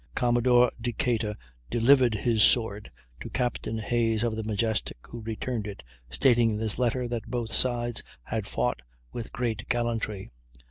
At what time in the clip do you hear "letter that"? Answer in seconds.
6.79-7.29